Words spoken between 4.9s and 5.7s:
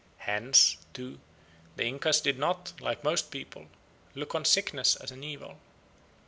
as an evil.